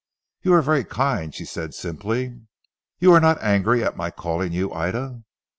[0.41, 2.41] "You are very kind," she said simply.
[2.97, 5.21] "You are not angry at my calling you Ida?"